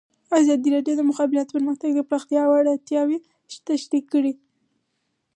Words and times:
ازادي 0.39 0.69
راډیو 0.75 0.93
د 0.95 0.99
د 0.99 1.07
مخابراتو 1.09 1.55
پرمختګ 1.57 1.91
د 1.95 2.01
پراختیا 2.09 2.41
اړتیاوې 2.55 3.17
تشریح 3.67 4.03
کړي. 4.11 4.33